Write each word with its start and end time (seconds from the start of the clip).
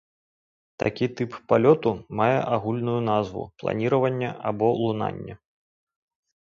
Такі 0.83 1.05
тып 1.19 1.35
палёту 1.53 1.91
мае 2.21 2.39
агульную 2.57 2.97
назву 3.11 3.47
планіраванне 3.61 4.29
або 4.51 4.67
лунанне. 4.83 5.33